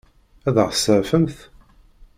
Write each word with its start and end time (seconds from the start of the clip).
Ad 0.47 0.57
ɣ-tseɛfemt? 0.67 1.37